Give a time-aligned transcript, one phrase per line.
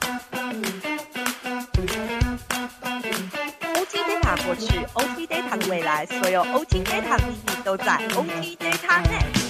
[0.00, 0.18] OT
[4.06, 9.48] Data 过去，OT Data 的未来，所有 OT Data 的秘密都在 OT Data Next。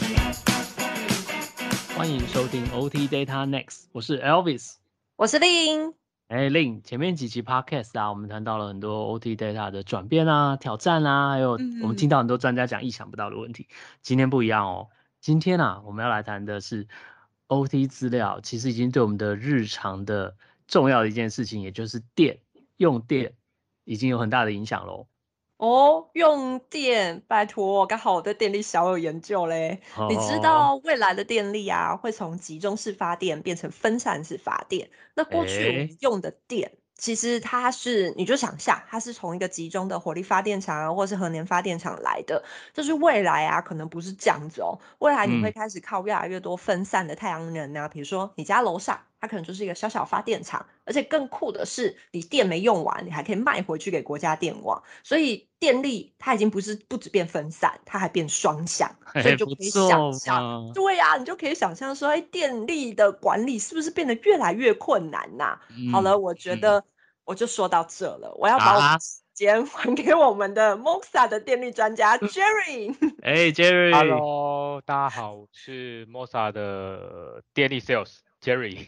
[1.96, 4.74] 欢迎收听 OT Data Next，我是 Elvis。
[5.16, 5.94] 我是令，
[6.28, 13.68] 哎，令，前面几期 Podcast 啊，我们谈到了很多 OT Data 的转变啊、挑战啊，还有嗯我们听到很多专家讲意想不到的问题。
[14.02, 14.88] 今天不一样哦，
[15.20, 16.86] 今天啊，我们要来谈的是
[17.48, 20.36] OT 资料，其实已经对我们的日常的
[20.66, 22.38] 重要的一件事情，也就是电
[22.76, 23.34] 用电，
[23.84, 25.06] 已经有很大的影响喽。
[25.56, 29.80] 哦，用电，拜托，刚好我对电力小有研究嘞。
[30.08, 34.88] 你知哦道未来的电力啊，会从集中式发电变成分散式发电。
[35.14, 42.42] 那过去我们用的电，其实它是，你就想象它是从一个集中的火力发电厂啊，或是核能发电厂来的。
[42.74, 44.76] 就是未来啊，可能不是这样子哦。
[44.98, 54.82] 未来你会嗯开始靠越来越多分散的太阳能啊，比如说你家楼上，它可能就是一个小小发电厂，而且更酷的是，你电没用完，你还可以卖回去给国家电网。
[55.02, 60.72] 所以电力它已经不是不止变分散，它还变双向， 所以就可以想错象。
[60.72, 65.58] 对呀、你就可以想象说，哎，电力的管理是不是变得越来越困难呐、
[65.92, 66.84] 好了，嗯我觉嗯得
[67.24, 72.94] 我就说到这了，我要把时间 还给我们的 Moxa 的电力专家 Jerry。
[73.22, 78.86] 哎，Jerry，Hello，大家好，我是 Mosa 的电力 Sales Jerry。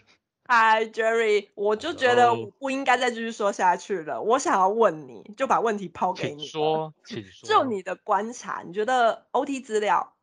[0.53, 4.21] 嗨，Jerry，我就觉得我不应该再继续说下去了。
[4.21, 6.49] 我想要问你，就把问题抛给你了。
[6.49, 7.49] 说，请说。
[7.49, 10.17] 就你的观察，你觉得 OT 资料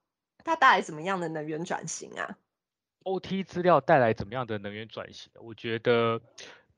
[0.44, 2.36] 它带来什么样的能源转型啊
[3.06, 5.31] ？OT 资料带来怎么样的能源转型？
[5.39, 6.19] 我觉得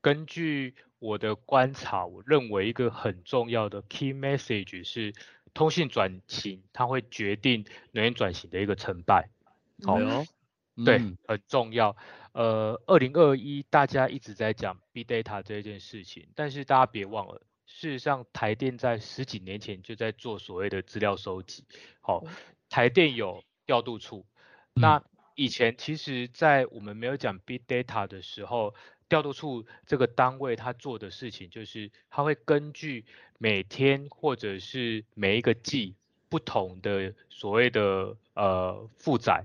[0.00, 5.12] 根据我的观察，我认为一个很重要的 key message 是
[5.54, 9.28] 通信转型，它会决定能源转型的一个成败。
[9.84, 10.24] 好哎呦
[10.84, 11.96] 对嗯，很重要。
[12.32, 21.64] 呃，二零二一大家一直在讲 big data 这件事情，但是大家别忘了，事实上台电在十几年前就在做所谓的资料收集。
[22.00, 22.32] 好、嗯
[22.70, 24.24] 台电有调度处，
[24.74, 25.02] 嗯那
[25.34, 28.76] 以前其实，在我们没有讲 big data 的时候，
[29.08, 33.04] 调度处这个单位他做的事情就是，他会根据
[33.38, 35.96] 每天或者是每一个季
[36.28, 39.44] 不同的所谓的呃负载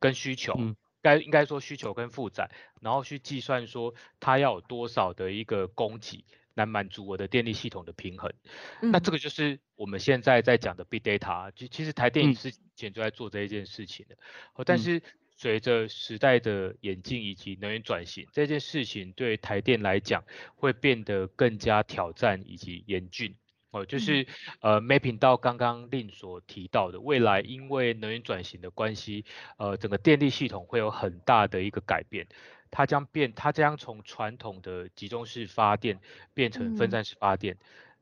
[0.00, 0.74] 跟需求，嗯
[1.06, 2.50] 该应该说需求跟负载，
[2.80, 6.24] 然后去计算说它要有多少的一个供给
[6.54, 8.32] 来满足我的电力系统的平衡。
[8.80, 14.16] 那这个个就是我们现在在讲的 big data，就其实台电嗯也是以前就在做这一件事情的，
[14.54, 15.02] 哦，但嗯是
[15.36, 20.24] 随着时代的演进以及能源转型，这件事情对台电来讲
[20.56, 23.36] 会变得更加挑战以及严峻。
[23.76, 24.00] 哦，就嗯。
[24.00, 24.26] 是
[24.60, 29.24] 呃，mapping 到刚刚令所提到的，未来因为能源转型的关系，
[29.58, 32.26] 呃，整个电力系统会有很大的一个改变，
[32.70, 36.00] 它将变，它将从传统的集中式发电
[36.34, 36.90] 变成分嗯。
[36.90, 37.58] 散式发电。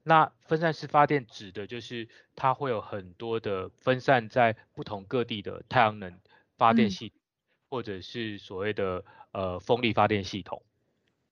[0.07, 6.21] 那分散式发电指的就是它会有很多的分散在不同各地的太阳能
[6.59, 6.91] 发电嗯。
[6.91, 7.19] 系统，
[7.71, 10.63] 或者是所谓的呃风力发电系统。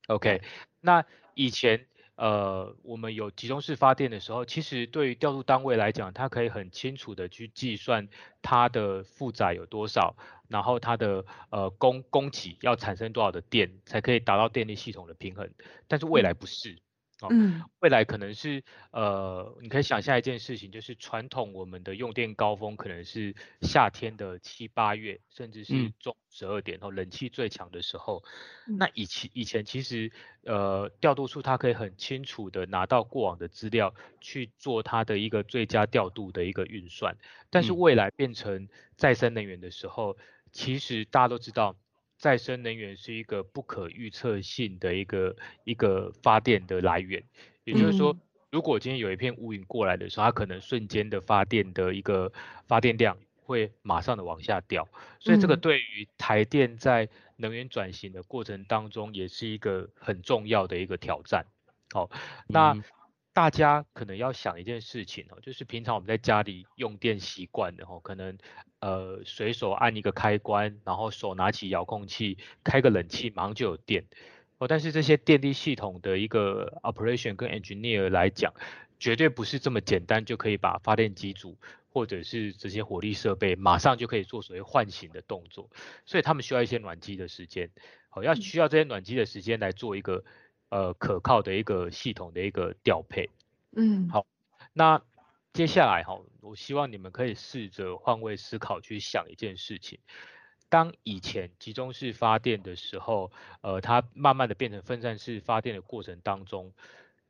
[0.08, 0.42] OK，
[0.80, 1.04] 那
[1.34, 1.86] 以前
[2.16, 8.08] 呃我们有集中式发电的时候，其实对于调度单位来讲，它可以很清楚的去计算
[8.42, 10.16] 它的负载有多少，
[10.48, 15.50] 然后它的呃供供给要产生多少的电，才可以达到电力系统的平衡。
[15.88, 16.78] 但是未来不是。
[17.22, 28.22] 哦嗯未来可能是呃，你可以想象一件事情，就是传统我们的用电高峰可能是夏天的七八月，甚至是嗯中十二点后冷气最强的时候。
[28.66, 30.12] 嗯那以前以前其实
[30.44, 37.16] 呃调度处它可以很清楚的拿到过往的资料去做它的一个最佳调度的一个运算，
[37.50, 40.16] 但是嗯未来变成再生能源的时候，
[40.52, 41.76] 其实大家都知道。
[42.22, 47.20] 再生能源是一个不可预测性的一个一个发电的来源，
[47.64, 48.20] 也就是说嗯，
[48.52, 52.32] 如果今天有一片乌云过来的时候，它可能瞬间的发电的一个
[52.68, 54.86] 发电量会马上的往下掉，
[55.18, 55.60] 所以这个嗯。
[55.60, 61.44] 对于台电在能源转型的过程当中，也是一个很重要的一个挑战。
[61.90, 62.08] 好、
[62.46, 62.84] 那嗯
[63.34, 68.36] 大家可能要想一件事情哦，就是平常我们在家里用电习惯的哦，可能
[68.80, 74.04] 呃随手按一个开关，然后手拿起遥控器开个冷气，马上就有电。
[74.58, 78.52] 哦，但是这些电力系统的一个 operation 跟 engineer 来讲，
[78.98, 81.56] 绝对不是这么简单就可以把发电机组
[81.90, 85.70] 或者是这些火力设备马上就可以做所谓唤醒的动作，
[86.04, 87.70] 所以他们需要一些暖机的时间。
[88.10, 90.22] 好，要需要这些暖机的时间来做一个
[90.72, 93.28] 呃可靠的一个系统的一个调配。
[93.76, 94.26] 嗯好
[94.72, 95.02] 那
[95.52, 99.98] 接下来哈，我希望你们可以试着换位思考去想一件事情。
[100.70, 103.30] 当以前集中式发电的时候，
[103.60, 106.72] 呃，它慢慢的变成分散式发电的过程当中，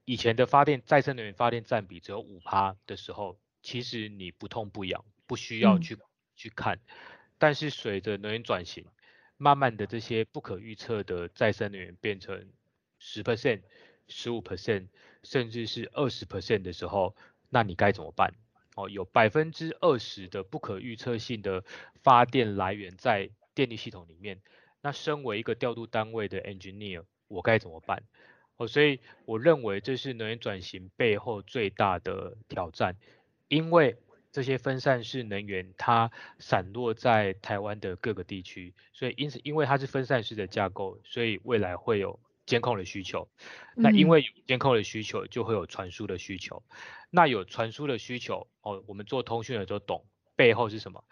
[0.04, 5.98] 以前的发电再生能源发电占比只有五趴的时候，其实你不痛不痒，不需要去
[6.36, 6.78] 去看。
[7.38, 8.86] 但是随着能源转型，
[9.36, 12.46] 慢慢的这些不可预测的再生能源变成
[13.04, 13.62] 十 percent、
[14.06, 14.87] 十五 percent，
[15.25, 17.16] 甚至是二十 percent 的时候，
[17.50, 18.32] 那你该怎么办？
[18.76, 21.64] 哦，有百分之二十的不可预测性的
[22.02, 24.40] 发电来源在电力系统里面。
[24.81, 28.04] 那身为一个调度单位的 engineer，我该怎么办？
[28.56, 32.96] 哦，所以我认为这是能源转型背后最大的挑战，
[33.49, 33.96] 因为
[34.31, 43.28] 这些分散式能源它散落在台湾的各个地区，所以因此因为它是分散式的架构，所以未来会有监控的需求。
[43.74, 46.62] 那因为有监控的需求，就会有传输的需求。
[47.10, 51.04] 那有传输的需求哦，我们做通讯的都懂背后是什么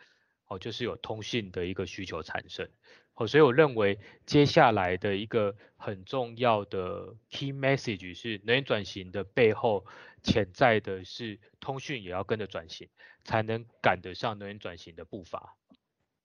[0.46, 2.68] 哦，就是有通信的一个需求产生
[3.14, 9.84] 哦，所以我认为接下来的一个很重要的 key message 是能源转型的背后
[10.22, 12.88] 潜在的是通讯也要跟着转型，
[13.24, 15.56] 才能赶得上能源转型的步伐。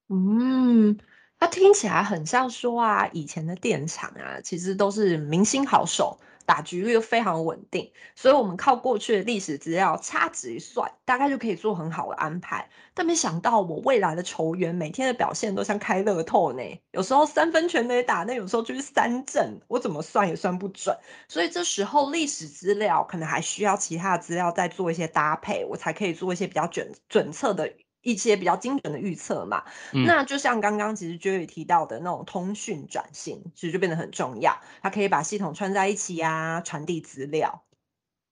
[0.09, 0.97] 嗯。
[1.39, 12.69] 它听起来很像说啊，以前的电厂啊，其实都是明星好手，打局率又非常稳定，所以我们靠过去的历史资料掐指一算，大概就可以做很好的安排。
[12.93, 20.97] 但没想到我未来的球员每天的表现都像开乐透呢，有时候三分全垒打，那有时候就是三振，我怎么算也算不准。
[21.27, 27.71] 所以这时候历史资料可能还需要其他的资料再做一些搭配，我才可以做一些比较准准测的。
[28.05, 29.63] 一些比较精准的预测嘛，
[30.05, 34.61] 那就像刚刚其实 Jerry 提到的那种通讯转型，其实就变得很重要。
[34.83, 37.63] 它可以把系统串在一起呀，传递资料。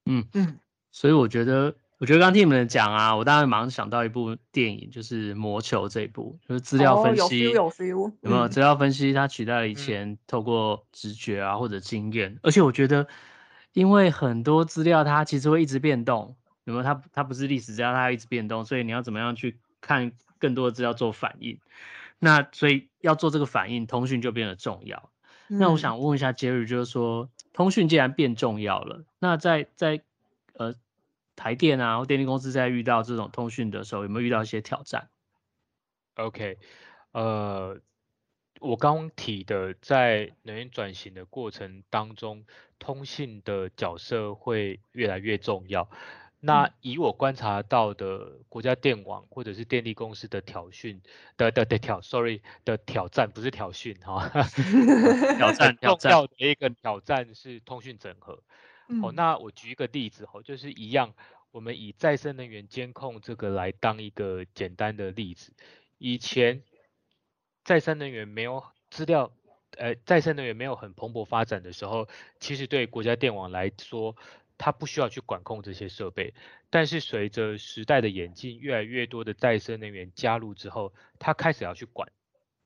[0.05, 0.59] 嗯嗯，
[0.91, 8.47] 所以我觉得，我觉得刚听你们讲啊，我当然马上想到一部电影，就是《魔球》这一部，就是资料分析，有 feel 有 feel，有没有？
[8.47, 13.07] 资料分析它取代了以前透过直觉啊或者经验，而且我觉得，
[13.73, 16.35] 因为很多资料它其实会一直变动。
[16.65, 16.83] 有没有？
[16.83, 21.59] 它它不是历史资料，它一直变动，所以你要怎么样去看更多的资料做反应？
[22.17, 25.11] 那所以要做这个反应，通讯就变得重要。
[25.47, 30.01] 那我想问一下 Jerry，就是说，通讯既然变重要了，那在在
[30.53, 30.73] 呃
[31.35, 35.09] 台电啊或电力公司在遇到这种通讯的时候，有没有遇到一些挑战
[36.15, 36.57] ？OK，
[37.11, 37.79] 呃，
[38.61, 42.45] 我刚提的在能源转型的过程当中，
[42.79, 45.89] 通信的角色会越来越重要。
[46.45, 51.01] 那以我观察到的国家电网或者是电力公司的挑讯
[51.37, 54.27] 的的的挑，sorry 的挑战不是挑讯哈，
[55.39, 58.43] 挑战重要的一个挑战是通讯整合。
[59.01, 61.13] 哦，那我举一个例子哦，就是一样，
[61.51, 65.53] 我们以再生能源监控这个来当一个简单的例子。
[65.97, 66.61] 以前
[67.63, 69.31] 再生能源没有资料，
[69.77, 72.09] 呃，再生能源没有很蓬勃发展的时候，
[72.41, 74.17] 其实对国家电网来说。
[74.63, 76.33] 它不需要去管控这些设备，
[76.69, 82.09] 但是随着时代的演进，越来越多的再生能源加入之后，它开始要去管，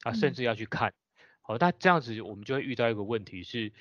[0.04, 0.94] 啊，甚至要去看。
[1.42, 3.74] 好，那这样子我们就会遇到一个问题是，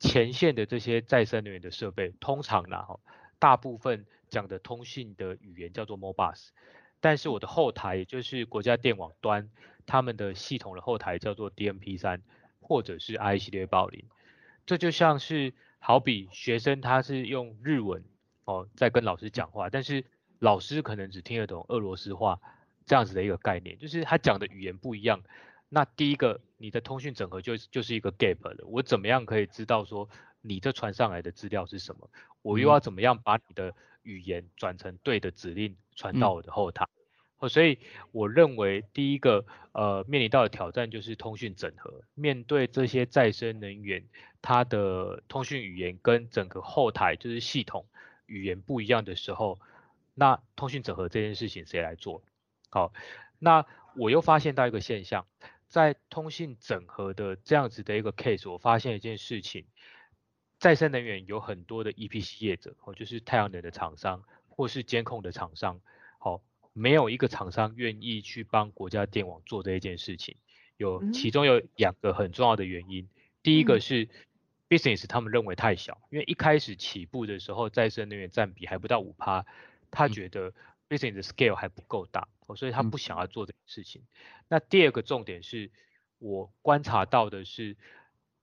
[0.00, 2.98] 前线的这些再生能源的设备，通常呢，哈，
[3.38, 6.48] 大部分讲的通信的语言叫做 Modbus，
[6.98, 9.48] 但是我的后台，也就是国家电网端，
[9.86, 12.20] 他们的系统的后台叫做 DMP 三，
[12.60, 14.06] 或者是 I 系列暴零，
[14.66, 15.54] 这就像是。
[15.80, 18.04] 好比学生他是用日文
[18.44, 20.04] 哦在跟老师讲话，但是
[20.38, 22.38] 老师可能只听得懂俄罗斯话
[22.86, 25.22] 这样子的一个概念，就是他讲的语言不一样。
[25.68, 28.64] 那第一个你的通讯整合就就是一个 gap 了。
[28.66, 30.08] 我怎么样可以知道说
[30.40, 32.10] 你这传上来的资料是什么？
[32.42, 36.86] 我又要怎么样把你的语言转成对的指令传到我的后台？
[37.38, 37.78] 哦，所以
[38.12, 42.02] 我认为第一个呃面临到的挑战就是通讯整合。
[42.14, 44.04] 面对这些再生能源，
[44.42, 47.86] 它的通讯语言跟整个后台就是系统
[48.26, 49.58] 语言不一样的时候，
[50.14, 52.22] 那通讯整合这件事情谁来做？
[52.68, 52.92] 好，
[53.38, 53.66] 那
[53.96, 55.26] 我又发现到一个现象，
[55.68, 59.66] 在通讯整合的这样子的一个 case，我发现一件事情，
[60.58, 65.80] 再生能源有很多的 EPC 业者，哦，就是太阳能的厂商或是监控的厂商，
[66.18, 66.42] 好。
[66.72, 70.36] 没有一个厂商愿意去帮国家电网做这一件事情，
[70.76, 73.08] 有其中有两个很重要的原因。
[73.42, 74.08] 第一个是
[74.70, 79.44] business 他们认为太小，因为一开始起步的时候再生能源占比还不到五趴，
[79.90, 80.54] 他觉得
[80.88, 84.02] business 的 scale 还不够大，所以他不想要做这件事情。
[84.48, 85.70] 那第二个重点是
[86.18, 87.76] 我观察到的是，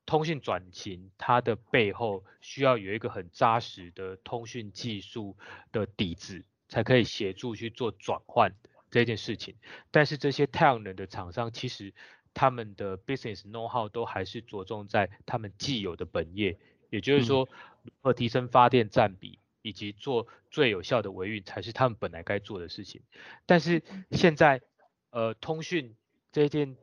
[0.06, 5.36] 通讯转型它的背后需要有一个很扎实的通讯技术
[5.72, 6.46] 的底子。
[6.70, 8.54] 才可以协助去做转换
[8.92, 9.56] 这件事情，
[9.90, 11.94] 但是这些太阳能的厂商其实
[12.38, 16.56] 他们的 business know how 都还是着重在他们既有的本业，
[16.92, 17.50] 也就是说，
[17.82, 23.02] 如何提升发电占比，以及做最有效的维运，才是他们本来该做的事情。
[23.48, 24.62] 但是现在，
[25.10, 25.96] 呃，通讯
[26.32, 26.78] 这件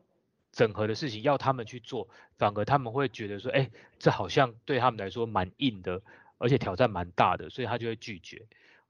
[0.50, 3.70] 整合的事情要他们去做，反而他们会觉得说，哎，
[4.00, 6.02] 这好像对他们来说蛮硬的，
[6.38, 8.46] 而且挑战蛮大的，所以他就会拒绝。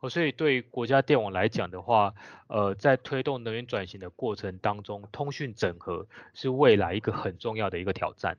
[0.08, 2.14] 所以对国家电网来讲的话，
[2.48, 8.36] 呃，在推动能源转型的过程当中，通讯整合是未来一个很重要的一个挑战。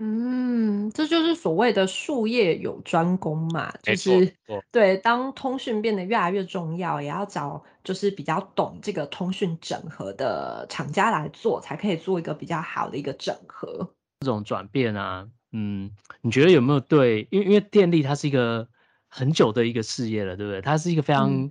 [0.00, 4.34] 嗯，这就是所谓的术业有专攻嘛，就是
[4.72, 13.94] 对，当通讯变得越来越重要，也要找就是比较懂这个通讯整合的厂家来做，才可以做一个比较好的一个整合。
[14.20, 15.90] 这种转变啊，嗯，
[16.22, 17.28] 你觉得有没有对？
[17.30, 18.68] 因为因为电力它是一个。
[19.14, 20.62] 很久的一个事业了，对不对？
[20.62, 21.50] 它是一个非常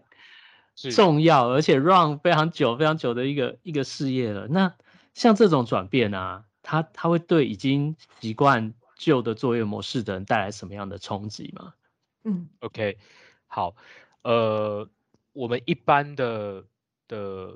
[0.95, 4.47] 重要，而且 run 非常久、非常久的一个一个事业了。
[4.47, 4.73] 那
[5.13, 11.73] 像这种转变啊，它它会对已经习惯旧的作业模式的人带来什么样的冲击吗？
[12.23, 12.97] 嗯，OK，
[13.45, 13.75] 好，
[14.23, 14.89] 呃，
[15.33, 16.65] 我们一般的
[17.07, 17.55] 的。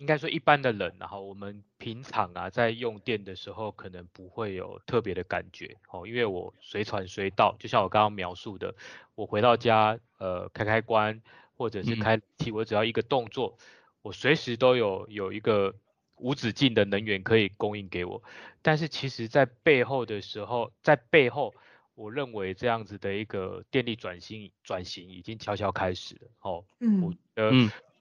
[0.00, 8.74] 应该说一般的人，然后我们平常啊在用电的时候，可能不会有特别的感觉哦，因为我随传随到，就像我刚刚描述的，
[9.14, 11.20] 我回到家，呃，开开关
[11.54, 13.58] 或者是开气，我只要一个动作，
[14.00, 15.74] 我随时都有有一个
[16.16, 18.22] 无止境的能源可以供应给我。
[18.62, 21.52] 但是其实，在背后的时候，在背后，
[21.94, 26.64] 我认为这样子的一个电力转型转型已经悄悄开始了哦。
[26.78, 27.52] 嗯，呃。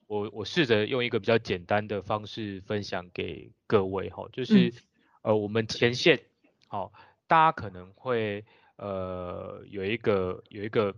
[0.09, 4.73] 我我试着用一个比较简单的方式分享给各位哈，就是
[5.21, 6.19] 呃我们前线
[6.67, 6.91] 好，
[7.27, 8.43] 大家可能会
[8.77, 10.95] 呃有一个有一个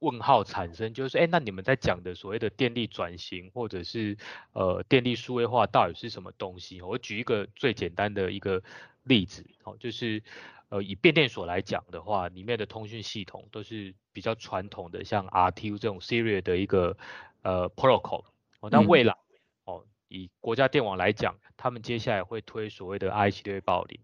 [0.00, 4.18] 问号产生，就是哎那你们在讲的所谓的电力转型或者是
[4.52, 6.82] 呃电力数位化到底是什么东西？
[6.82, 8.62] 我举一个最简单的一个
[9.04, 10.22] 例子，好，就是
[10.68, 16.98] 呃以变电所来讲的话，里面的通讯系统都是比较传统的，像 RTU 这种 serial 的一个
[17.40, 18.26] 呃 protocol。
[18.60, 19.16] 哦，但未来
[19.64, 24.00] 哦，以国家电网来讲，他们接下来会推所谓的 I 系列报领。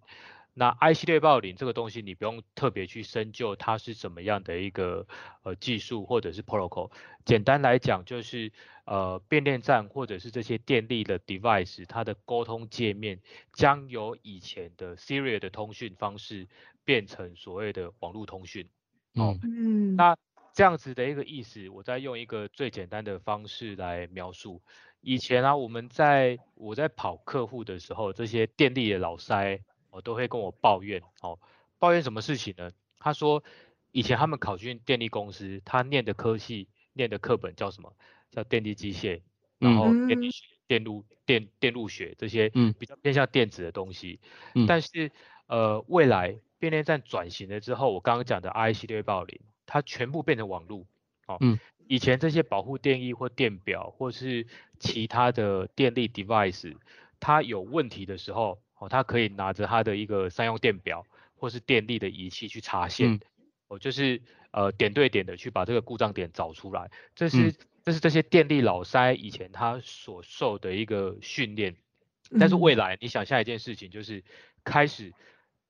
[0.54, 5.06] 那 I 系列报领这个东西，你不用特别去深究它是怎么样的一个
[5.42, 6.90] 呃技术或者是 protocol。
[7.26, 8.50] 简单来讲，就是
[8.86, 13.20] 呃变电站或者是这些电力的 device，它的沟通界面
[13.52, 16.48] 将由以前的 serial 的通讯方式
[16.84, 18.66] 变成所谓的网络通讯。
[19.16, 20.16] 哦，嗯，那。
[20.56, 24.62] 这样子的一个意思，我再用一个最简单的方式来描述。
[25.02, 29.60] 以前啊，我们在我在跑客户的时候，这些电力的老塞，
[29.90, 31.38] 我都会跟我抱怨，哦，
[31.78, 32.70] 抱怨什么事情呢？
[32.98, 33.44] 他说，
[33.92, 37.94] 以前他们考进电力公司，他念的科系、念的课本叫什么？
[38.30, 39.20] 叫电力机械，
[39.58, 44.20] 然后电力学、电路、电电路学这些，嗯，比较偏向电子的东西。
[44.66, 45.12] 但是，
[45.48, 49.38] 呃，未来变电站转型了之后，我刚刚讲的 I 系列报零。
[49.66, 50.86] 它全部变成网络，
[51.26, 51.58] 哦，嗯，
[51.88, 54.46] 以前这些保护电力或电表或是
[54.78, 56.74] 其他的电力 device，
[57.20, 61.04] 它有问题的时候，哦，它可以拿着它的一个三用电表
[61.34, 63.20] 或是电力的仪器去查线，
[63.68, 67.52] 哦，就是呃点对点的去把这个故障点找出来，这是
[67.84, 71.76] 这是这些电力老塞以前他所受的一个训练，
[72.38, 72.74] 但是未。
[72.76, 74.22] 来你想下一件事情就是
[74.64, 75.12] 开始。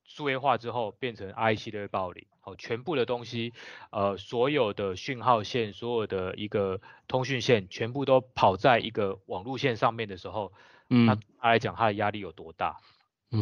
[0.06, 3.52] 数位化之后变成 I 系列暴力，好，全部的东西，
[3.90, 10.52] 呃，所有的讯号线，所有的一个通讯线，全部都跑在一个网路线上面的时候，
[10.88, 12.78] 嗯，那他来讲他的压力有多大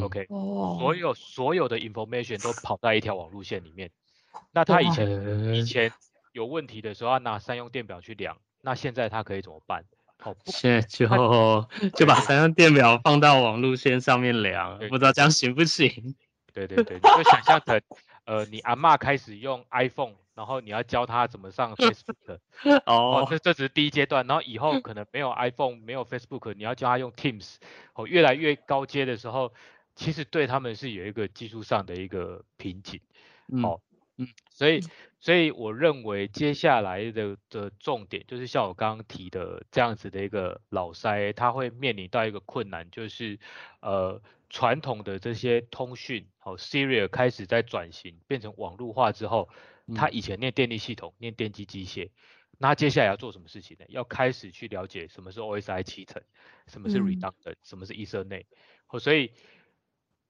[0.02, 3.90] ？OK，哦，所有所有的 information 都跑在一条网路线里面，
[4.52, 5.92] 那他以前以前
[6.32, 9.84] 有问题的时候要拿三用电表去量，那现在他可以怎么办？
[10.18, 11.06] 好，现在就
[11.94, 16.16] 就把三用电表放到网路线上面量，不知道这样行不行？
[16.54, 17.82] 对对对， 就想象成，
[18.24, 22.38] 呃，你阿妈开始用 iPhone，然后你要教他怎么上 Facebook，
[22.86, 27.56] 哦，这这只是第一阶段，然后以后可能没有 iPhone，没有 Facebook，你要教他用 Teams，
[27.94, 29.52] 哦，越来越高阶的时候，
[29.96, 33.00] 其实对他们是有一个技术上的一个瓶颈，
[33.60, 33.80] 好，
[34.16, 34.80] 嗯，所以
[35.18, 43.40] 所以我认为接下来的的重点就是像我刚刚提的这样子的一个老塞，他会面临到一个困难，就是
[43.80, 44.22] 呃。
[44.54, 49.48] 传统的这些通讯，好，Serial 开始在转型变成网络化之后，
[49.96, 52.10] 他以前念电力系统，念电机机械，
[52.58, 53.84] 那接下来要做什么事情呢？
[53.88, 56.22] 要开始去了解什么是 OSI 七层，
[56.68, 58.44] 什么是 Redundant，什么是 Ethernet，
[58.86, 59.32] 好，所以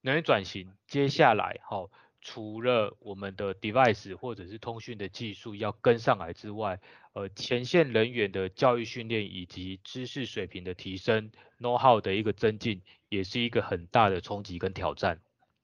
[0.01, 1.91] 能源转型接下来，好，
[2.23, 6.81] 除了我们的 device 或者是通讯的技术要跟上来之外，
[7.13, 12.81] 呃，前线人员的教育训练以及知识水平的提升，know how 的一个增进。
[13.15, 15.21] 也是一个很大的冲击跟挑战。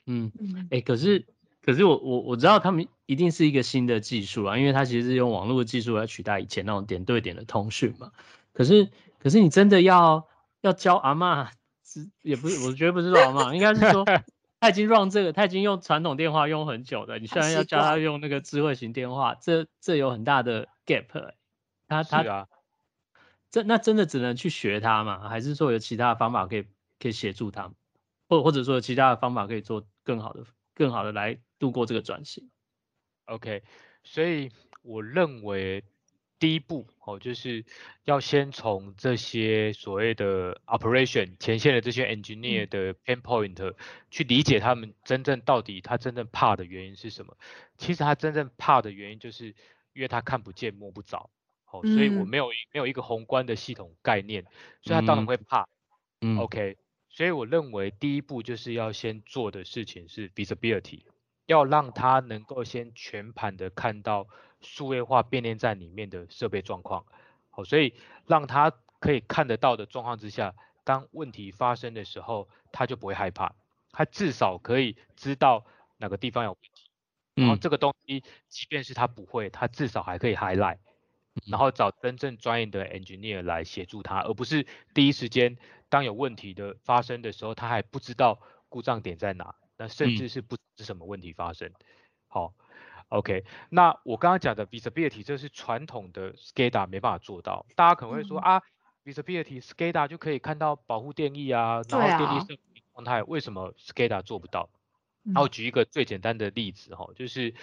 [0.07, 1.26] 嗯，嗯哎、可是
[1.62, 8.12] 可是我我我知道他们一定是一个新的技术啊，因为它其实是用网络的技术来取代以前那种点对点的通讯嘛。
[8.52, 8.88] 可是
[9.19, 10.26] 可是你真的要
[10.62, 11.49] 要教阿嬷，
[11.85, 14.04] 是也不是，我觉得不是说阿嬷，应该是说
[14.59, 21.35] 他已经让这个，他已经用传统电话用很久了，你现在要习教他用那个智慧型电话，这这有很大的 gap 欸、
[21.88, 22.47] 他他是啊，
[23.50, 25.28] 这那真的只能去学他吗？
[25.28, 26.66] 还是说有其他的方法可以
[27.00, 27.75] 可以协助他们，
[28.28, 32.50] 或或者说有其他的方法可以做更好的、更好的来度过这个转型
[33.25, 33.62] ？OK，
[34.04, 34.50] 所以
[34.83, 35.83] 我认为
[36.38, 37.64] 第一步哦，就是
[38.04, 43.75] 要先从这些所谓的 operation 前线的这些 engineer 的 pain point
[44.11, 47.37] 去理解他们真正到底他真正怕的原因是什么。
[47.78, 49.54] 其实他真正怕的原因就是
[49.92, 51.30] 因为他看不见摸不着，
[51.71, 54.45] 哦，所以我嗯没有没有一个宏观的系统概念，
[54.83, 55.66] 所以他当然嗯会怕。
[56.23, 56.76] 嗯 OK，
[57.11, 61.02] 所以我认为第一步就是要先做的事情是 visibility，
[61.47, 64.29] 要让他能够先全盘的看到
[64.61, 67.05] 数位化变电站里面的设备状况。
[67.50, 67.95] 好，所以
[68.26, 73.55] 让他可以看得到的状况之下，当问题发生的时候，他就不会害怕，
[73.90, 75.67] 他至少可以知道
[75.99, 76.90] 哪个地方有问题。
[77.35, 80.79] 然后嗯这个东西，即便是他不会，他至少还可以 highlight，
[81.46, 85.56] 然后找真正专业的 engineer 来协助他，而不是第一时间
[85.88, 90.16] 当有问题的发生的时候，他还不知道故障点在哪，那甚嗯。
[90.16, 91.70] 至是不知是什么问题发生。
[92.26, 92.54] 好
[93.08, 98.42] ，OK，那我刚刚讲的 visibility 这是传统的 SCADA 没办法做到，大家可能会说、嗯。
[98.42, 98.62] 啊
[99.04, 104.70] ，visibility SCADA 就可以看到保护电力啊，然后电力设备状态，为什么 SCADA 做不到？
[105.25, 105.34] 嗯。
[105.34, 107.54] 然后举一个最简单的例子哈，就是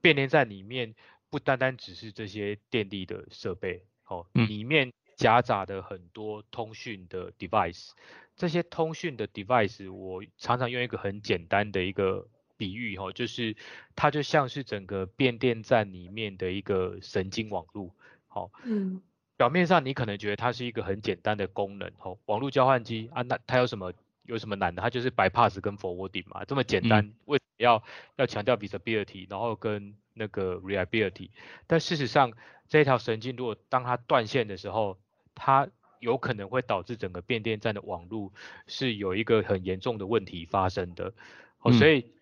[0.00, 0.94] 变电站里面
[1.30, 4.48] 不单单只是这些电力的设备，哦，嗯。
[4.48, 7.90] 里面夹杂的很多通讯的 device，
[8.36, 13.56] 这些通讯的 device，我常常用一个很简单的一个比喻哈，就是
[13.94, 17.94] 它就像是整个变电站里面的一个神经网络，
[18.28, 19.02] 好、嗯。
[19.38, 24.80] 表面上你可能觉得它是一个很简单的功能，哦，网络交换机啊，那它有什么有什么难的？
[24.80, 27.84] 它就是 bypass 跟 forwarding 嘛，这么简单，为什么要
[28.16, 31.30] 要强调 visibility，然后跟那个 reliability？
[31.68, 32.32] 但事实上，
[32.68, 34.98] 这条神经如果当它断线的时候，
[35.34, 35.68] 它
[36.00, 38.32] 有可能会导致整个变电站的网络
[38.66, 41.12] 是有一个很严重的问题发生的。
[41.60, 42.12] 哦，所嗯以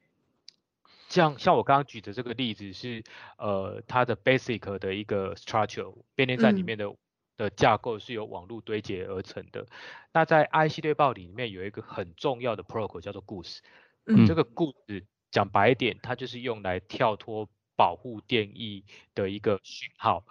[1.09, 3.03] 像像我刚刚举的这个例子是，
[3.39, 6.95] 呃，它的 basic 的一个 structure 变电站里嗯面的、
[7.37, 9.67] 的架构是由网络堆叠而成的。
[10.13, 13.59] 那在 IC 对报里面有一个很重要的 protocol 叫做 Goose，、
[14.07, 18.85] 嗯这个 Goose 讲白一点，它就是用来跳脱保护电翼
[19.15, 20.25] 的一个讯号。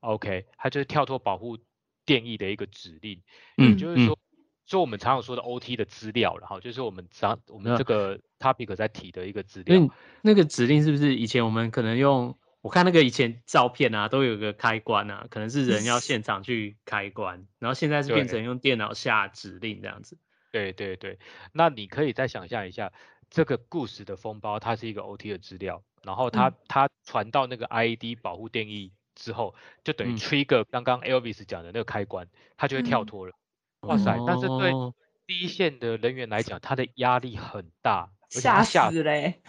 [0.00, 1.58] OK，它就是跳脱保护
[2.04, 3.22] 电翼的一个指令。
[3.56, 4.18] 嗯就是说，
[4.66, 9.88] 就我们常常说的 OT 的资料，然后就是我们常我们嗯这个 topic 在提的一个资料。
[10.22, 12.36] 那个指令是不是以前我们可能用？
[12.60, 20.16] 我看那个以前照片啊，都有个开关啊，可能是人要现场去开关，然后现在是变成用电脑下指令这样子。
[20.52, 21.18] 对对对，
[21.52, 22.92] 那你可以再想象一下，
[23.32, 33.32] 这个 Goose 的封包，它是一个 OT 的资料，然后它、嗯它传到那个 IED 保护定义之后，就等于嗯 trigger 刚刚 Elvis 讲的那个开关，它就会跳嗯脱了。
[33.80, 34.16] 哇塞！
[34.26, 34.94] 但是对哦
[35.26, 39.40] 第一线的人员来讲，他的压力很大，吓吓死嘞！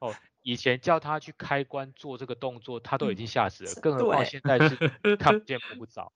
[0.00, 6.12] 哦，以前叫他去开关做这个动作，他都已嗯经吓死了，更何况对现在是看不见摸不着，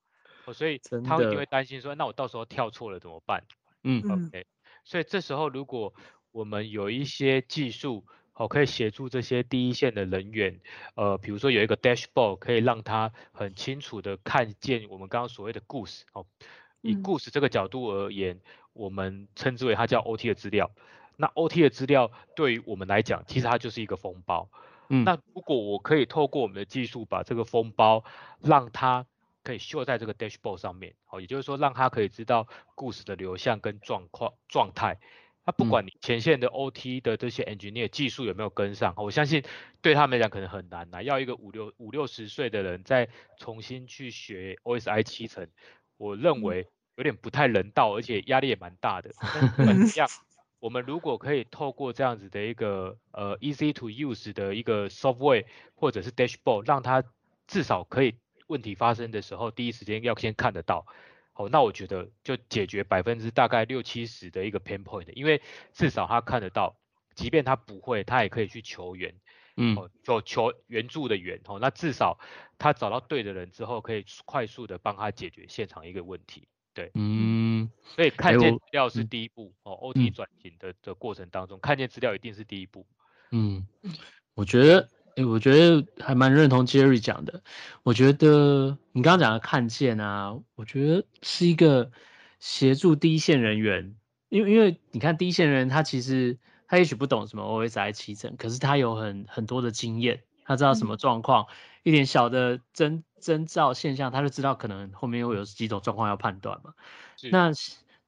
[0.47, 3.45] 哦，所以他一定的会担心说，那我到时候跳错了怎么办？
[3.85, 4.47] 嗯嗯 OK，
[4.85, 5.95] 所以这时候如果
[6.33, 10.59] 我们有一些技术，哦，可以协助这些第一线的人员，
[10.95, 16.27] 呃，比如说有一个 dashboard 可以让他很清楚的看见我们刚刚所谓的故事，哦，
[16.81, 18.41] 以嗯故事这个角度而言，
[18.73, 20.71] 我们称之为它叫 OT 的资料。
[21.17, 24.49] 那 OT 的资料对于我们来讲，其实它就是一个封包。
[24.89, 28.05] 嗯那如果我可以透过我们的技术把这个封包
[28.41, 29.07] 让它
[29.43, 34.99] 可以秀在这个 dashboard 上面，好，也就是说让它可以知道故事的流向跟状况状态。
[35.45, 39.43] 那不嗯管你前线的 OT 的这些 engineer 技术有没有跟上，我相信
[39.81, 45.49] 对他们来讲可能很难呐、要一个五六五六十岁的人再重新去学 OSI 七层，
[45.97, 49.11] 我认嗯为有点不太人道，而且压力也蛮大的。
[49.35, 50.09] 但不管怎么样，
[50.61, 57.03] 我们如果可以透过这样子的一个呃 easy to use 的一个 software 或者是 dashboard，让它
[57.49, 58.15] 至少可以
[58.47, 60.87] 问题发生的时候第一时间要先看得到。
[61.43, 66.77] 好，那我觉得就解决百分之大概六七十的一个 pain point，因为至少他看得到，
[67.15, 69.15] 即便他不会，他也可以去求援。
[69.55, 72.19] 嗯哦，求求援助的援哦，那至少
[72.59, 76.49] 他找到对的人之后，可以快速的帮他解决现场一个问题。
[76.73, 82.87] 对嗯，所以看见资料是嗯第一步哦，OT 嗯转型的的过程当中，看见资料一定是第一步。
[83.31, 83.67] 嗯，
[84.33, 87.43] 我觉得，诶，我觉得还蛮认同 Jerry 讲的。
[87.83, 91.91] 我觉得你刚刚讲的看见啊，我觉得是一个
[92.41, 93.95] 协助第一线人员，
[94.29, 101.47] 因为因为你看第一线人员他其实他也许不懂什么 OSI 七层，可是他有很很多的经验，他知道什么状况，
[101.83, 106.73] 一点小的征征兆现象，他就知道可能后面会有几种状况要判断嘛。
[107.31, 107.53] 那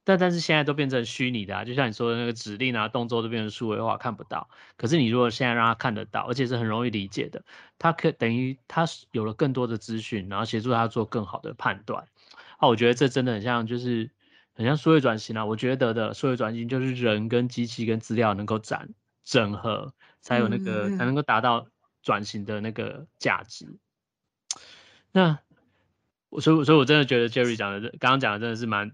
[0.05, 4.49] 但但是现在都变成虚拟的啊，就像你说的那个指令啊、动作都变成数位化，看不到。
[4.77, 7.43] 可是你如果现在让他看得到，而且是很容易理解的，
[7.77, 12.07] 他可等于他有了更多的资讯，然后协助他做更好的判断。
[12.57, 14.09] 啊，我觉得这真的很像，就是
[14.53, 15.43] 很像数位转型啊。
[15.43, 21.67] 我觉得的数位转型就是人跟机器跟资料能够整整合，才有那个才能够达到
[22.03, 23.65] 转型的那个价值。
[25.11, 25.39] 那
[26.29, 28.91] 我所以所以，我真的觉得 Jerry 讲的这刚刚讲的真的是蛮，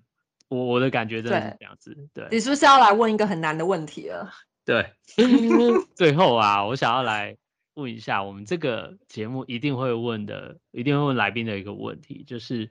[0.52, 4.30] 我我的感觉真的是对这样子，对你是不是要来问一个很难的问题了？
[4.66, 4.94] 对。
[5.96, 7.38] 最后啊，我想要来
[7.76, 12.70] 问一下，我们这个节目一定会问的，一定会问来宾的一个问题，就是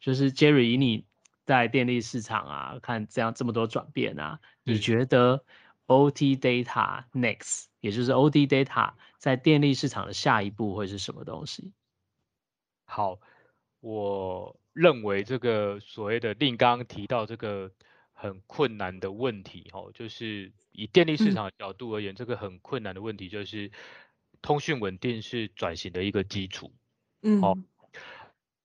[0.00, 1.06] 就是 Jerry，以你
[1.46, 5.44] 在电力市场啊，看这样这么多转变啊，你是觉得
[5.86, 11.72] OT data next，也就是 OT Data 在电力市场的下一步会是什么东西？
[12.84, 13.20] 好，
[13.78, 17.72] 我认为这个所谓的令刚刚提到这个
[18.12, 23.70] 很困难的问题，哦，就是以电力市嗯场的角度而言，这个很困难的问题就是
[24.42, 26.72] 通讯稳定是转型的一个基础。
[27.22, 27.54] 嗯，好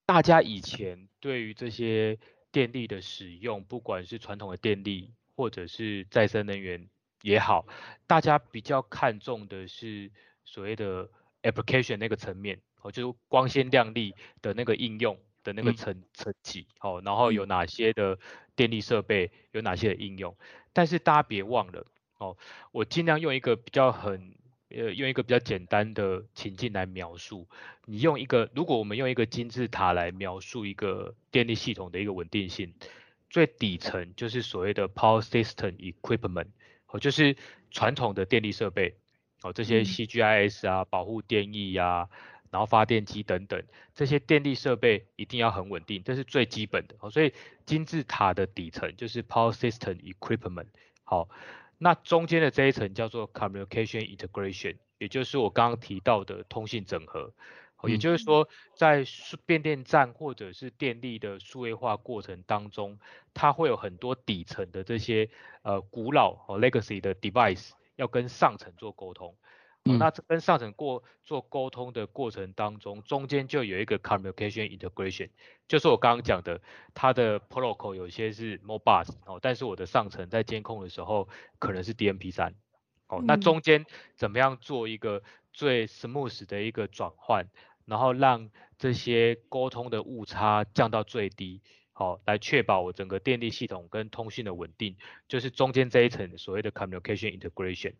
[0.06, 2.20] 大家以前对于这些
[2.52, 6.88] 电力的使用，不管是传统的电力或者是再生能源
[7.22, 7.66] 也好，
[8.06, 10.12] 大家比较看重的是
[10.44, 11.10] 所谓的
[11.42, 15.76] application 那个层面，哦，就是光鲜亮丽的那个应用的那个嗯。
[15.76, 18.20] 层层级，哦，然后有哪些的
[18.58, 20.36] 电力设备，有哪些的应用，
[20.74, 22.36] 但是大家别忘了，哦，
[22.74, 24.36] 我尽量用一个比较很
[24.70, 27.48] 呃，用一个比较简单的情境来描述。
[27.86, 32.74] 你用一个，如果我们用一个金字塔来描述一个电力系统的一个稳定性，
[33.30, 36.48] 最底层就是所谓的 power system equipment，
[36.88, 37.38] 哦，就是
[37.70, 38.96] 传统的电力设备，
[39.44, 39.86] 哦，这些嗯。
[39.86, 42.10] CGIS 啊、保护电翼啊，
[42.56, 43.62] 然后发电机等等，
[43.94, 46.96] 这些电力设备一定要很稳定，这是最基本的。
[47.02, 47.34] 哦，所以
[47.66, 50.68] 金字塔的底层就是 power system equipment，
[51.04, 51.28] 好。
[51.78, 57.34] 那中间的这一层叫做 communication integration，也就是我刚刚提到的通信整合。
[57.82, 62.98] 哦也嗯就是说，在数变电站或者是电力的数位化过程当中，
[63.34, 65.30] 它会有很多底层的这些
[65.64, 69.36] 呃古老和 legacy 的 device 要跟上层做沟通。
[69.86, 75.30] 那这跟上层过做沟通的过程当中，中间就有一个 communication integration，
[75.68, 76.60] 就是我刚刚讲的，
[76.96, 82.56] 它的 protocol 有些是 Modbus 哦，但是我的上层在监控的时候可能是 DMP 三
[83.08, 83.42] 哦，那嗯。
[83.42, 85.22] 中间怎么样做一个
[85.54, 87.48] 最 smooth 的一个转换，
[87.86, 91.62] 然后让这些沟通的误差降到最低，
[91.98, 94.98] 好、来确保我整个电力系统跟通讯的稳定，
[95.30, 97.94] 就是中间这一层所谓的 communication integration。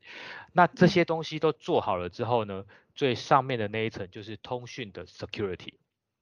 [0.52, 5.76] 那这些东西都做好了之后呢，最上面的那一层就是通讯的 security。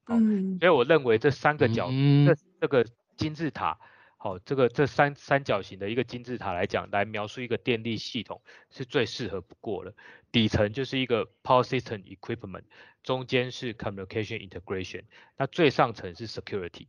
[0.03, 2.85] 好嗯所以我认为这三个角，嗯这这个
[3.17, 3.79] 金字塔，
[4.17, 9.95] 好、这个这三三角形的一个金字塔来讲，来描述一个电力系统是最适合不过了。
[10.31, 12.65] 底层就是一个 power system equipment，
[13.01, 15.05] 中间是 communication integration，
[15.37, 16.85] 那最上层是 security。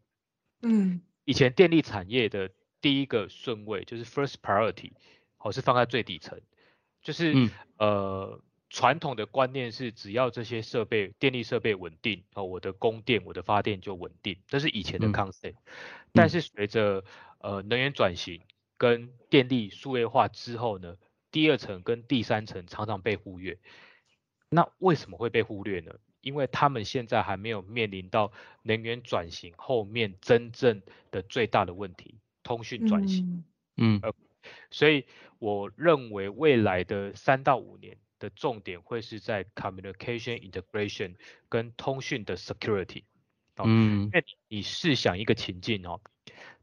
[0.64, 1.00] 嗯。
[1.24, 2.50] 以前电力产业的
[2.80, 4.92] 第一个顺位就是 first priority，
[5.36, 6.40] 好、是放在最底层，
[7.02, 7.50] 就是、嗯。
[7.78, 15.12] 呃传统的观念是只要这些设备电力设备稳定，哦，我的供电我的发电就稳定，这是以前的嗯。
[15.12, 15.54] concept、
[16.12, 17.04] 但是随着
[17.38, 18.42] 呃能源转型
[18.76, 20.96] 跟电力数位化之后呢，
[21.30, 23.58] 第二层跟第三层常常被忽略。
[24.48, 25.92] 那为什么会被忽略呢？
[26.24, 28.32] 因为他们现在还没有面临到
[28.62, 30.82] 能源转型后面真正
[31.12, 33.44] 的最大的问题——通讯转型。
[33.76, 34.12] 嗯嗯
[34.70, 35.06] 所以
[35.38, 41.14] 我认为未来的三到五年的重点会是在 communication integration
[41.48, 43.04] 跟通讯的 security。
[43.56, 46.00] 哦嗯因为你试想一个情境哦，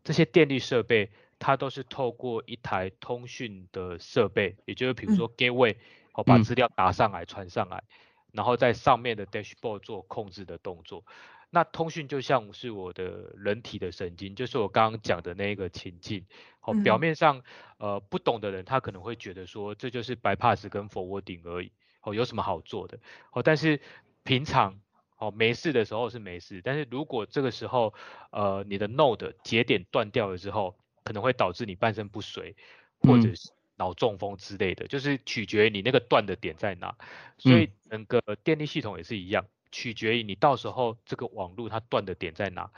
[0.03, 5.75] 这些电力设备它都是透过一台通讯的设备，也就是比如说 gateway，
[6.13, 7.83] 哦，把嗯资料打上来传上来，
[8.31, 11.03] 然后在上面的 dashboard 做控制的动作。
[11.49, 16.25] 那通讯就像是我的人体的神经，就是我刚刚讲的那一个情境。
[16.61, 17.41] 哦，表嗯面上
[17.77, 21.71] 呃不懂的人他可能会觉得说这就是 bypass 跟 forwarding 而已，
[22.03, 22.99] 哦有什么好做的？
[23.33, 23.81] 哦，但是
[24.23, 24.79] 平常
[25.17, 27.93] 哦没事的时候是没事，但是如果这个时候
[28.29, 32.55] 呃你的 node 节点断掉了之后，可能会导致你半身不遂，
[33.01, 36.95] 或者嗯是脑中风之类的，就是取决于你那个断的点在哪。
[37.39, 42.69] 所以整个电力系统也是一样，取决于你到时候这个网络它断的点在哪。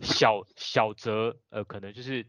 [0.00, 2.26] 小小则呃可能就是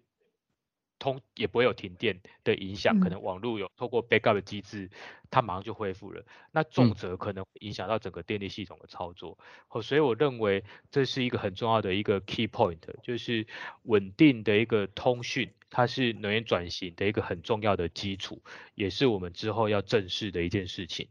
[1.01, 4.91] 通也不会有停电的影响，可嗯能网络有透过 backup 的机制，
[5.31, 6.23] 它马上就恢复了。
[6.51, 9.39] 那重则可能影响到整个电力系统的操作。
[9.69, 13.47] 哦，所以我认为这是一个很重要的一个 key point，就是
[13.81, 18.43] 稳定的一个通讯，它是能源转型的一个很重要的基础，
[18.75, 21.09] 也是我们之后要正视的一件事情。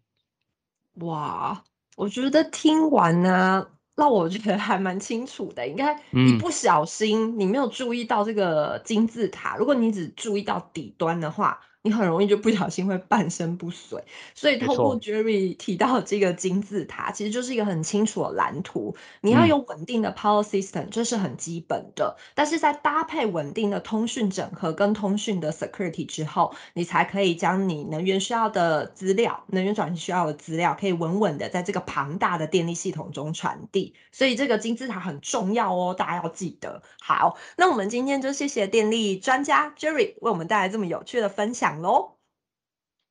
[0.95, 1.65] 哇，
[1.97, 5.69] 我觉得听完呢，让我觉得还蛮清楚的。
[5.69, 14.03] 应该一嗯不小心，你没有注意到这个金字塔，如果你只注意到底端的话，你很容易就不小心会半身不遂。
[14.35, 18.95] 所以透过 Jerry 提到的这个金字塔，其实就是一个很清楚的蓝图。
[19.21, 22.17] 你要嗯有稳定的 power system，这是很基本的。
[22.35, 33.95] 但是在搭配稳定的通讯整合跟通讯的 security 之后，你才可以将你能源需要的资料、能源转型需要的资料，可以稳稳的在这个庞大的电力系统中传递。
[34.13, 36.83] 所以这个金字塔很重要哦，大家要记得。
[37.01, 42.17] 好，那我们今天就谢谢电力专家 Jerry 为我们带来这么有趣的分享喽。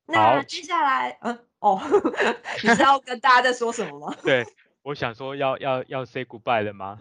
[0.06, 1.80] 那好接下来，嗯，哦，
[2.64, 4.16] 你是要跟大家在说什么吗？
[4.26, 4.44] 对，
[4.82, 6.98] 我想说要要要 say goodbye 了吗？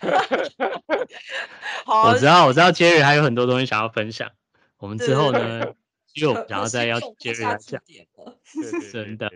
[1.86, 4.28] 好，我知道，我知道 Jerry 还有很多东西想要分享。
[4.78, 5.72] 我们之后呢，
[6.14, 7.80] 因为我可们想要可再邀惜种不 Jerry 来讲。
[8.92, 9.30] 真的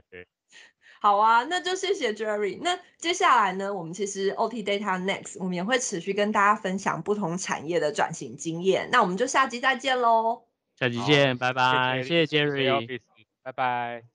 [1.00, 2.58] 好啊，那就谢谢 Jerry。
[2.60, 8.88] 那接下来呢，我们其实 OT Data Next 我们也会持续跟大家分享不同产业的转型经验。
[8.90, 10.51] 那我们就下集再见喽。
[10.82, 13.00] 好下期见，拜拜，谢谢谢 Jerry。
[13.42, 14.11] 拜拜。